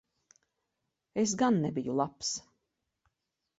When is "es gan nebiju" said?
1.25-1.99